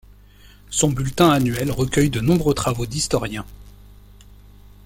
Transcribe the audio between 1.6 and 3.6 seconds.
recueille de nombreux travaux d'historiens.